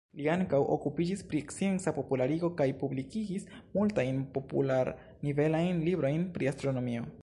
Li 0.19 0.27
ankaŭ 0.35 0.59
okupiĝis 0.75 1.21
pri 1.33 1.41
scienca 1.55 1.93
popularigo 1.99 2.51
kaj 2.63 2.67
publikigis 2.81 3.47
multajn 3.77 4.21
popular-nivelajn 4.39 5.89
librojn 5.91 6.31
pri 6.39 6.53
astronomio. 6.55 7.11